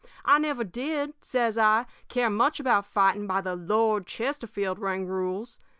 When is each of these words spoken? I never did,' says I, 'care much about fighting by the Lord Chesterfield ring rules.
I 0.25 0.39
never 0.39 0.63
did,' 0.63 1.13
says 1.21 1.59
I, 1.59 1.85
'care 2.09 2.31
much 2.31 2.59
about 2.59 2.87
fighting 2.87 3.27
by 3.27 3.41
the 3.41 3.55
Lord 3.55 4.07
Chesterfield 4.07 4.79
ring 4.79 5.05
rules. 5.05 5.59